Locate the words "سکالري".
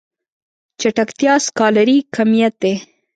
1.45-1.97